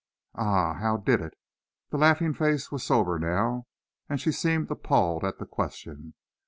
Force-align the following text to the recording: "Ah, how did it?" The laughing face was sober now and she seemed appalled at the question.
"Ah, 0.33 0.73
how 0.81 0.97
did 0.97 1.21
it?" 1.21 1.35
The 1.91 1.99
laughing 1.99 2.33
face 2.33 2.71
was 2.71 2.81
sober 2.83 3.19
now 3.19 3.67
and 4.09 4.19
she 4.19 4.31
seemed 4.31 4.71
appalled 4.71 5.23
at 5.23 5.37
the 5.37 5.45
question. 5.45 6.15